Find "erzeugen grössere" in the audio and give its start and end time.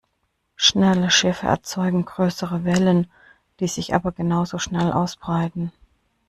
1.45-2.63